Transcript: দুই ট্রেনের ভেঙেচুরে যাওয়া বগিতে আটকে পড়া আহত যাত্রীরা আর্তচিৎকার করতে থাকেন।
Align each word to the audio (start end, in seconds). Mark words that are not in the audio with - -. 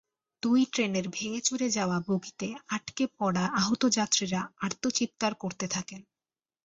দুই 0.43 0.61
ট্রেনের 0.65 1.05
ভেঙেচুরে 1.09 1.67
যাওয়া 1.69 1.97
বগিতে 2.07 2.47
আটকে 2.67 3.03
পড়া 3.17 3.45
আহত 3.59 3.81
যাত্রীরা 3.89 4.41
আর্তচিৎকার 4.57 5.33
করতে 5.35 5.65
থাকেন। 5.67 6.01